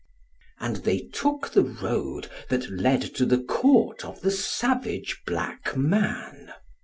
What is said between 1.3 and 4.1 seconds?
the road that led to the Court